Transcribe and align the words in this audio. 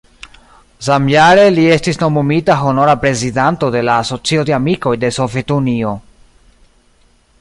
Samjare 0.85 1.43
li 1.57 1.65
estis 1.75 1.99
nomumita 2.03 2.55
honora 2.61 2.95
prezidanto 3.03 3.69
de 3.77 3.83
la 3.91 3.99
Asocio 4.07 4.47
de 4.49 4.57
Amikoj 4.59 4.95
de 5.05 5.13
Sovetunio. 5.19 5.93